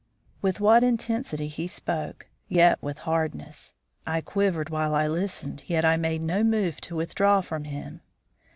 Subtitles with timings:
[0.41, 3.75] With what intensity he spoke, yet with what hardness.
[4.07, 8.01] I quivered while I listened, yet I made no move to withdraw from him.